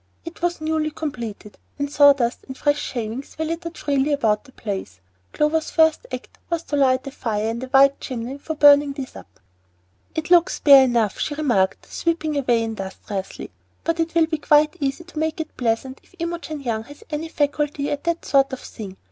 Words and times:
It 0.25 0.41
was 0.41 0.59
newly 0.61 0.89
completed, 0.89 1.59
and 1.77 1.91
sawdust 1.91 2.39
and 2.47 2.57
fresh 2.57 2.79
shavings 2.81 3.37
were 3.37 3.45
littered 3.45 3.77
freely 3.77 4.13
about 4.13 4.45
the 4.45 4.51
place. 4.51 4.99
Clover's 5.31 5.69
first 5.69 6.07
act 6.11 6.39
was 6.49 6.63
to 6.63 6.75
light 6.75 7.05
a 7.05 7.11
fire 7.11 7.49
in 7.51 7.59
the 7.59 7.69
wide 7.71 8.01
chimney 8.01 8.39
for 8.39 8.55
burning 8.55 8.93
these 8.93 9.15
up. 9.15 9.39
"It 10.15 10.31
looks 10.31 10.59
bare 10.59 10.85
enough," 10.85 11.19
she 11.19 11.35
remarked, 11.35 11.85
sweeping 11.93 12.35
away 12.35 12.63
industriously. 12.63 13.51
"But 13.83 13.99
it 13.99 14.15
will 14.15 14.25
be 14.25 14.39
quite 14.39 14.75
easy 14.79 15.03
to 15.03 15.19
make 15.19 15.39
it 15.39 15.55
pleasant 15.55 15.99
if 16.01 16.15
Imogen 16.17 16.61
Young 16.61 16.83
has 16.85 17.03
any 17.11 17.29
faculty 17.29 17.91
at 17.91 18.03
that 18.05 18.25
sort 18.25 18.53
of 18.53 18.59
thing. 18.59 18.97